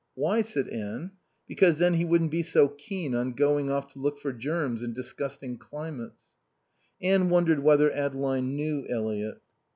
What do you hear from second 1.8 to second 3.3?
he wouldn't be so keen